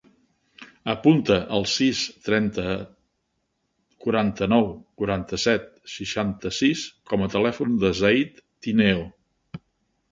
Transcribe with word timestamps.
Apunta 0.93 1.35
el 1.57 1.67
sis, 1.73 1.99
trenta, 2.29 2.65
quaranta-nou, 4.07 4.67
quaranta-set, 5.03 5.71
seixanta-sis 5.99 6.89
com 7.13 7.29
a 7.29 7.31
telèfon 7.39 7.79
del 7.87 7.99
Zaid 8.05 8.43
Tineo. 8.67 9.09